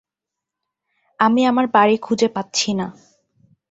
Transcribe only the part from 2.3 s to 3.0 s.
পাচ্ছি না।